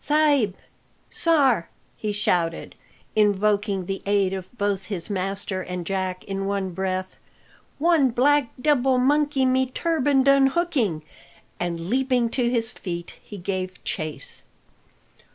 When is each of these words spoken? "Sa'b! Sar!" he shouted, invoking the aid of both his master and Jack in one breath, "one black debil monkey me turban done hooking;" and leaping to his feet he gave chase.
"Sa'b! 0.03 0.55
Sar!" 1.11 1.69
he 1.95 2.11
shouted, 2.11 2.73
invoking 3.15 3.85
the 3.85 4.01
aid 4.07 4.33
of 4.33 4.51
both 4.57 4.85
his 4.85 5.11
master 5.11 5.61
and 5.61 5.85
Jack 5.85 6.23
in 6.23 6.47
one 6.47 6.71
breath, 6.71 7.19
"one 7.77 8.09
black 8.09 8.49
debil 8.59 8.97
monkey 8.97 9.45
me 9.45 9.67
turban 9.67 10.23
done 10.23 10.47
hooking;" 10.47 11.03
and 11.59 11.81
leaping 11.91 12.29
to 12.31 12.49
his 12.49 12.71
feet 12.71 13.19
he 13.21 13.37
gave 13.37 13.77
chase. 13.83 14.41